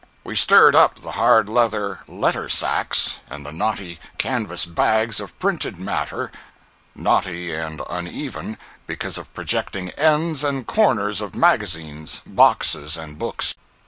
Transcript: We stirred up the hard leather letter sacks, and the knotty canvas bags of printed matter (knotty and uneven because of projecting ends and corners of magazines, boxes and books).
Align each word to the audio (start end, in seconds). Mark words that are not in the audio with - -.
We 0.23 0.35
stirred 0.35 0.73
up 0.75 0.99
the 1.03 1.11
hard 1.11 1.47
leather 1.47 1.99
letter 2.07 2.49
sacks, 2.49 3.19
and 3.29 3.45
the 3.45 3.51
knotty 3.51 3.99
canvas 4.17 4.65
bags 4.65 5.19
of 5.19 5.37
printed 5.37 5.77
matter 5.77 6.31
(knotty 6.95 7.53
and 7.53 7.83
uneven 7.87 8.57
because 8.87 9.19
of 9.19 9.31
projecting 9.35 9.91
ends 9.91 10.43
and 10.43 10.65
corners 10.65 11.21
of 11.21 11.35
magazines, 11.35 12.23
boxes 12.25 12.97
and 12.97 13.19
books). 13.19 13.53